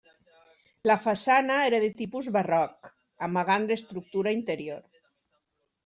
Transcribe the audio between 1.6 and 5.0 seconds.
era de tipus barroc, amagant l'estructura interior.